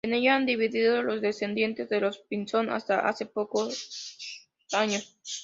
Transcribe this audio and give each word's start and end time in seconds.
En 0.03 0.15
ella 0.15 0.35
han 0.35 0.47
vivido 0.47 1.03
los 1.03 1.21
descendientes 1.21 1.87
de 1.87 1.99
los 2.01 2.17
Pinzón 2.17 2.71
hasta 2.71 3.07
hace 3.07 3.27
pocos 3.27 4.49
años. 4.73 5.15